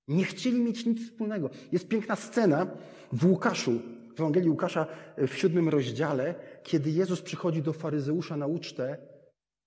[0.08, 1.49] Nie chcieli mieć nic wspólnego.
[1.71, 2.67] Jest piękna scena
[3.12, 3.80] w Łukaszu,
[4.15, 9.08] w Ewangelii Łukasza w siódmym rozdziale, kiedy Jezus przychodzi do faryzeusza na ucztę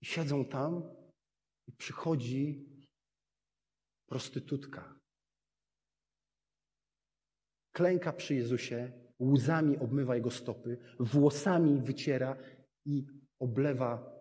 [0.03, 0.83] i siedzą tam
[1.67, 2.69] i przychodzi
[4.07, 5.01] prostytutka.
[7.73, 12.37] Klęka przy Jezusie, łzami obmywa jego stopy, włosami wyciera
[12.87, 13.07] i
[13.41, 14.15] oblewa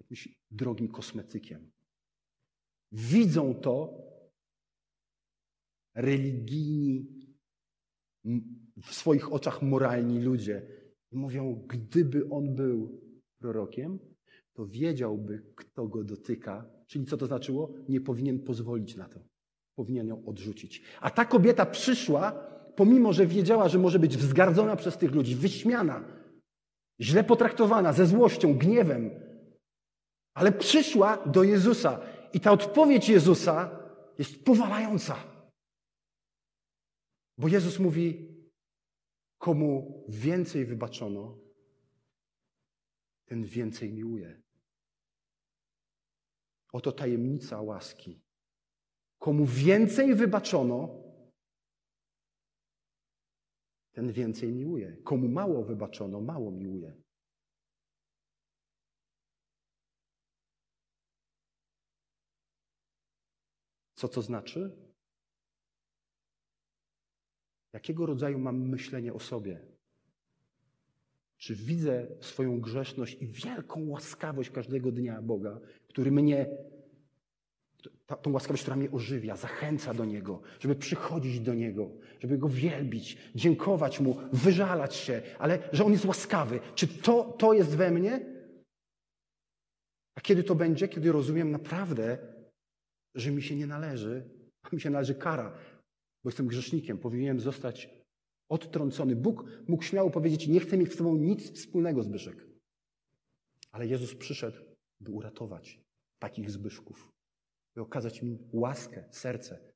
[0.00, 1.70] jakimś drogim kosmetykiem.
[2.92, 4.04] Widzą to
[5.94, 7.17] religijni,
[8.82, 10.62] w swoich oczach moralni ludzie.
[11.12, 13.00] I mówią, gdyby on był
[13.38, 13.98] prorokiem,
[14.52, 16.66] to wiedziałby, kto go dotyka.
[16.86, 17.72] Czyli co to znaczyło?
[17.88, 19.20] Nie powinien pozwolić na to.
[19.74, 20.82] Powinien ją odrzucić.
[21.00, 22.32] A ta kobieta przyszła,
[22.76, 26.04] pomimo że wiedziała, że może być wzgardzona przez tych ludzi, wyśmiana,
[27.00, 29.10] źle potraktowana, ze złością, gniewem,
[30.34, 32.00] ale przyszła do Jezusa.
[32.32, 33.70] I ta odpowiedź Jezusa
[34.18, 35.16] jest powalająca.
[37.38, 38.36] Bo Jezus mówi,
[39.38, 41.38] komu więcej wybaczono,
[43.24, 44.42] ten więcej miłuje.
[46.72, 48.22] Oto tajemnica łaski.
[49.18, 51.02] Komu więcej wybaczono,
[53.92, 54.96] ten więcej miłuje.
[54.96, 57.02] Komu mało wybaczono, mało miłuje.
[63.94, 64.87] Co to znaczy?
[67.78, 69.60] Jakiego rodzaju mam myślenie o sobie?
[71.36, 76.46] Czy widzę swoją grzeszność i wielką łaskawość każdego dnia Boga, który mnie,
[78.06, 82.48] ta, tą łaskawość, która mnie ożywia, zachęca do Niego, żeby przychodzić do Niego, żeby Go
[82.48, 86.60] wielbić, dziękować Mu, wyżalać się, ale że On jest łaskawy.
[86.74, 88.26] Czy to, to jest we mnie?
[90.14, 90.88] A kiedy to będzie?
[90.88, 92.18] Kiedy rozumiem naprawdę,
[93.14, 94.28] że mi się nie należy,
[94.62, 95.58] a mi się należy kara,
[96.24, 97.90] bo jestem grzesznikiem, powinienem zostać
[98.48, 99.16] odtrącony.
[99.16, 102.46] Bóg mógł śmiało powiedzieć: Nie chcę mieć z Tobą nic wspólnego, Zbyszek.
[103.72, 104.58] Ale Jezus przyszedł,
[105.00, 105.80] by uratować
[106.18, 107.12] takich Zbyszków,
[107.74, 109.72] by okazać mi łaskę, serce.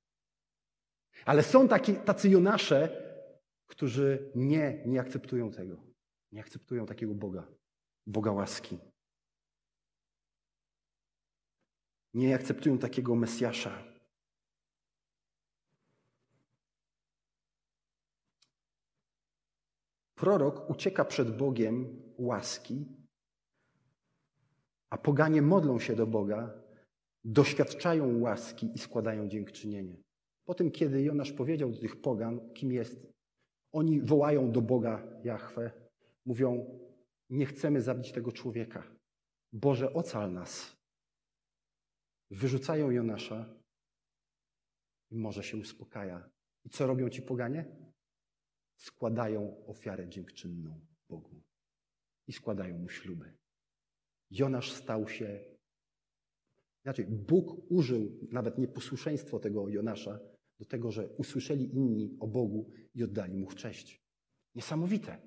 [1.24, 3.02] Ale są taki, tacy Jonasze,
[3.66, 5.85] którzy nie, nie akceptują tego.
[6.33, 7.48] Nie akceptują takiego Boga,
[8.07, 8.78] Boga łaski.
[12.14, 13.91] Nie akceptują takiego Mesjasza.
[20.22, 22.87] Prorok ucieka przed Bogiem łaski,
[24.90, 26.62] a poganie modlą się do Boga,
[27.24, 29.96] doświadczają łaski i składają dziękczynienie.
[30.44, 33.06] Po tym, kiedy Jonasz powiedział do tych pogan, kim jest,
[33.72, 35.70] oni wołają do Boga Jahwe,
[36.26, 36.80] mówią:
[37.30, 38.82] Nie chcemy zabić tego człowieka.
[39.52, 40.76] Boże, ocal nas.
[42.30, 43.54] Wyrzucają Jonasza
[45.11, 46.30] i morze się uspokaja.
[46.64, 47.91] I co robią ci poganie?
[48.76, 51.42] Składają ofiarę dziękczynną Bogu
[52.27, 53.33] i składają mu śluby.
[54.31, 55.44] Jonasz stał się.
[56.85, 60.18] Inaczej, Bóg użył nawet nieposłuszeństwo tego Jonasza
[60.58, 64.02] do tego, że usłyszeli inni o Bogu i oddali mu cześć.
[64.54, 65.18] Niesamowite,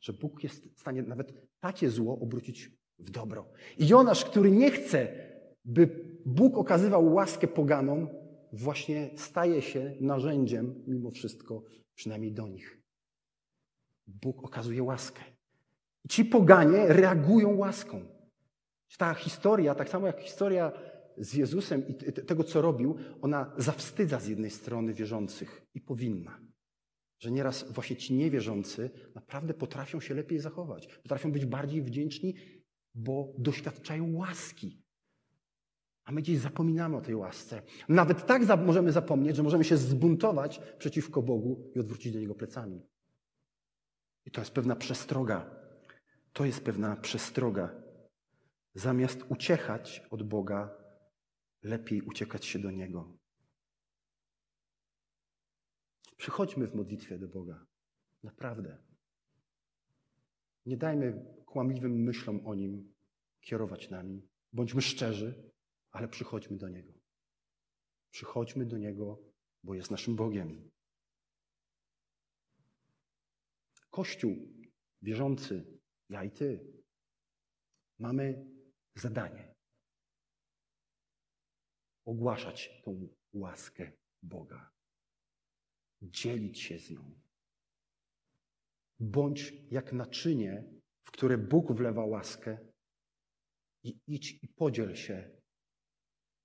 [0.00, 3.52] że Bóg jest w stanie nawet takie zło obrócić w dobro.
[3.78, 5.28] I Jonasz, który nie chce,
[5.64, 8.08] by Bóg okazywał łaskę poganom,
[8.52, 11.64] właśnie staje się narzędziem, mimo wszystko,
[11.94, 12.80] przynajmniej do nich.
[14.06, 15.22] Bóg okazuje łaskę.
[16.04, 18.06] I ci poganie reagują łaską.
[18.98, 20.72] Ta historia, tak samo jak historia
[21.16, 26.40] z Jezusem i tego, co robił, ona zawstydza z jednej strony wierzących i powinna.
[27.18, 32.34] Że nieraz właśnie ci niewierzący naprawdę potrafią się lepiej zachować, potrafią być bardziej wdzięczni
[32.94, 34.81] bo doświadczają łaski.
[36.04, 37.62] A my gdzieś zapominamy o tej łasce.
[37.88, 42.34] Nawet tak za możemy zapomnieć, że możemy się zbuntować przeciwko Bogu i odwrócić do Niego
[42.34, 42.82] plecami.
[44.26, 45.50] I to jest pewna przestroga.
[46.32, 47.82] To jest pewna przestroga.
[48.74, 50.70] Zamiast uciekać od Boga,
[51.62, 53.16] lepiej uciekać się do Niego.
[56.16, 57.66] Przychodźmy w modlitwie do Boga.
[58.22, 58.78] Naprawdę.
[60.66, 62.94] Nie dajmy kłamliwym myślom o Nim
[63.40, 64.28] kierować nami.
[64.52, 65.51] Bądźmy szczerzy,
[65.92, 66.92] ale przychodźmy do Niego.
[68.10, 69.18] Przychodźmy do Niego,
[69.64, 70.70] bo jest naszym Bogiem.
[73.90, 74.52] Kościół
[75.02, 75.78] wierzący,
[76.08, 76.72] ja i Ty,
[77.98, 78.46] mamy
[78.94, 79.54] zadanie
[82.04, 84.70] ogłaszać tą łaskę Boga,
[86.02, 87.20] dzielić się z nią.
[89.00, 90.64] Bądź jak naczynie,
[91.04, 92.58] w które Bóg wlewa łaskę
[93.84, 95.41] i idź i podziel się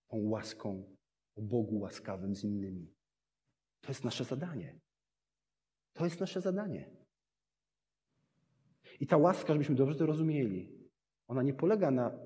[0.07, 0.95] tą łaską
[1.35, 2.93] o Bogu łaskawym z innymi.
[3.81, 4.79] To jest nasze zadanie.
[5.93, 6.89] To jest nasze zadanie.
[8.99, 10.77] I ta łaska, żebyśmy dobrze to rozumieli,
[11.27, 12.19] ona nie polega na,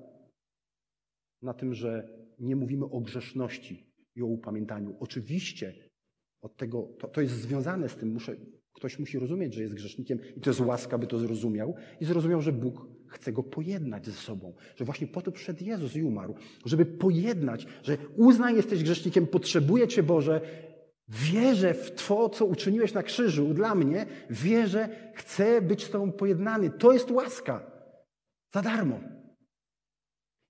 [1.42, 4.96] na tym, że nie mówimy o grzeszności i o upamiętaniu.
[5.00, 5.90] Oczywiście
[6.42, 8.36] od tego, to, to jest związane z tym, muszę,
[8.72, 12.40] ktoś musi rozumieć, że jest grzesznikiem i to jest łaska, by to zrozumiał i zrozumiał,
[12.40, 16.34] że Bóg chce go pojednać ze sobą, że właśnie po to przed Jezus i umarł,
[16.64, 20.40] żeby pojednać, że uznaj, jesteś grzesznikiem, potrzebuje Cię Boże,
[21.08, 26.70] wierzę w to, co uczyniłeś na krzyżu dla mnie, wierzę, chcę być z Tobą pojednany.
[26.70, 27.70] To jest łaska.
[28.54, 29.00] Za darmo.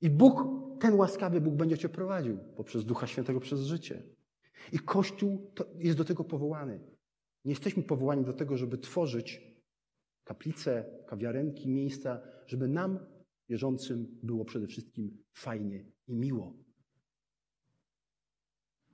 [0.00, 0.44] I Bóg,
[0.80, 4.02] ten łaskawy Bóg będzie Cię prowadził poprzez Ducha Świętego przez życie.
[4.72, 6.80] I Kościół jest do tego powołany.
[7.44, 9.51] Nie jesteśmy powołani do tego, żeby tworzyć
[10.24, 12.98] kaplice, kawiarenki, miejsca, żeby nam,
[13.48, 16.56] wierzącym, było przede wszystkim fajnie i miło.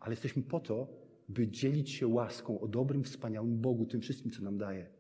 [0.01, 0.89] Ale jesteśmy po to,
[1.29, 4.99] by dzielić się łaską o dobrym, wspaniałym Bogu, tym wszystkim, co nam daje.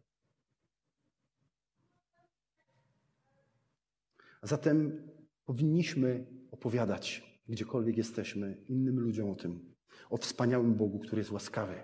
[4.41, 5.09] A zatem
[5.45, 9.74] powinniśmy opowiadać, gdziekolwiek jesteśmy, innym ludziom o tym,
[10.11, 11.74] o wspaniałym Bogu, który jest łaskawy.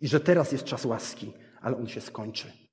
[0.00, 2.65] I że teraz jest czas łaski, ale on się skończy.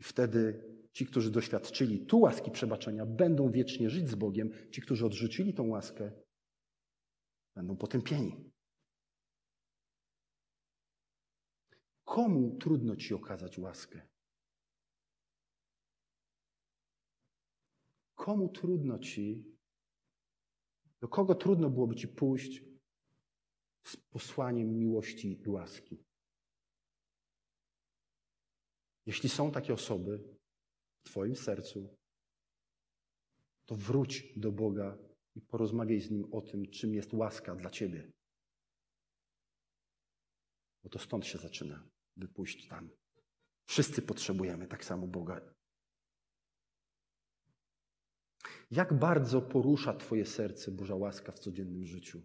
[0.00, 4.50] I wtedy ci, którzy doświadczyli tu łaski przebaczenia, będą wiecznie żyć z Bogiem.
[4.70, 6.12] Ci, którzy odrzucili tą łaskę,
[7.54, 8.50] będą potępieni.
[12.04, 14.08] Komu trudno ci okazać łaskę?
[18.14, 19.44] Komu trudno ci,
[21.00, 22.62] do kogo trudno byłoby ci pójść
[23.84, 26.04] z posłaniem miłości i łaski?
[29.06, 30.36] Jeśli są takie osoby
[30.98, 31.96] w Twoim sercu,
[33.66, 34.98] to wróć do Boga
[35.34, 38.12] i porozmawiaj z Nim o tym, czym jest łaska dla Ciebie.
[40.82, 42.90] Bo to stąd się zaczyna, by pójść tam.
[43.66, 45.54] Wszyscy potrzebujemy tak samo Boga.
[48.70, 52.22] Jak bardzo porusza Twoje serce Boża łaska w codziennym życiu?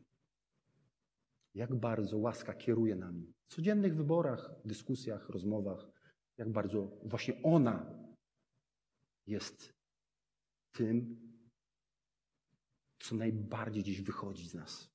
[1.53, 5.98] Jak bardzo łaska kieruje nami w codziennych wyborach, dyskusjach, rozmowach?
[6.39, 8.05] Jak bardzo właśnie ona
[9.27, 9.73] jest
[10.71, 11.19] tym,
[12.99, 14.89] co najbardziej dziś wychodzi z nas.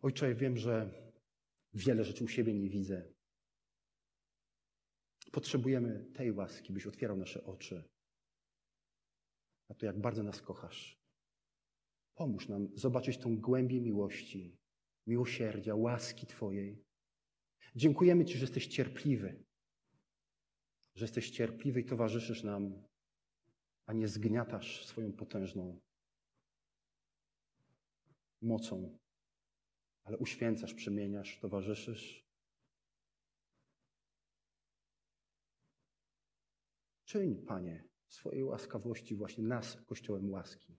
[0.00, 0.90] Ojcze, wiem, że
[1.74, 3.12] wiele rzeczy u siebie nie widzę.
[5.32, 7.84] Potrzebujemy tej łaski, byś otwierał nasze oczy
[9.68, 11.00] na to, jak bardzo nas kochasz.
[12.14, 14.65] Pomóż nam zobaczyć tą głębię miłości,
[15.06, 16.84] miłosierdzia, łaski Twojej.
[17.76, 19.44] Dziękujemy Ci, że jesteś cierpliwy,
[20.94, 22.82] że jesteś cierpliwy i towarzyszysz nam,
[23.86, 25.80] a nie zgniatasz swoją potężną
[28.42, 28.98] mocą,
[30.04, 32.26] ale uświęcasz, przemieniasz, towarzyszysz.
[37.04, 40.78] Czyń, Panie, swojej łaskawości właśnie nas, Kościołem łaski.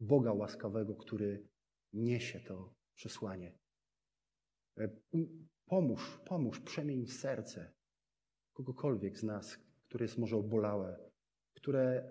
[0.00, 1.48] Boga łaskawego, który
[1.92, 3.58] niesie to przesłanie.
[4.78, 4.88] E,
[5.66, 7.72] pomóż, pomóż, przemień serce
[8.52, 11.10] kogokolwiek z nas, które jest może obolałe,
[11.54, 12.10] które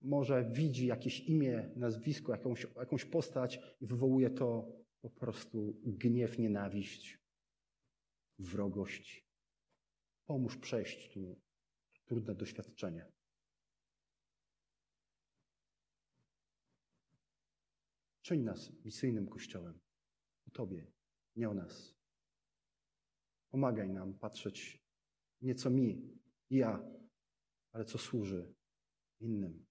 [0.00, 7.18] może widzi jakieś imię, nazwisko, jakąś, jakąś postać i wywołuje to po prostu gniew, nienawiść,
[8.38, 9.26] wrogość.
[10.26, 11.40] Pomóż przejść tu
[12.04, 13.12] trudne doświadczenie.
[18.22, 19.83] Czyń nas misyjnym Kościołem.
[20.54, 20.92] Tobie,
[21.36, 21.94] nie o nas.
[23.50, 24.84] Pomagaj nam patrzeć
[25.40, 26.18] Nie co mi,
[26.50, 26.82] ja,
[27.72, 28.54] ale co służy
[29.20, 29.66] innym.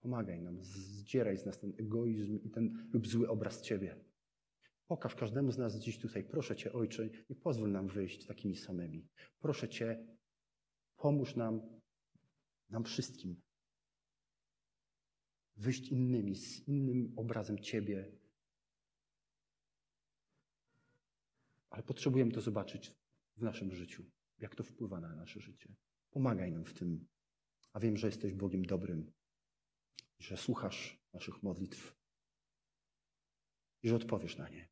[0.00, 4.04] Pomagaj nam, zdzieraj z nas ten egoizm i ten lub zły obraz Ciebie.
[4.86, 9.08] Pokaż każdemu z nas dziś tutaj, proszę Cię, Ojcze, nie pozwól nam wyjść takimi samymi.
[9.40, 10.06] Proszę Cię,
[10.96, 11.80] pomóż nam,
[12.70, 13.42] nam wszystkim,
[15.56, 18.19] wyjść innymi, z innym obrazem Ciebie.
[21.70, 22.92] Ale potrzebujemy to zobaczyć
[23.36, 24.04] w naszym życiu,
[24.38, 25.74] jak to wpływa na nasze życie.
[26.10, 27.06] Pomagaj nam w tym.
[27.72, 29.12] A wiem, że jesteś Bogiem dobrym,
[30.18, 31.96] że słuchasz naszych modlitw
[33.82, 34.68] i że odpowiesz na nie.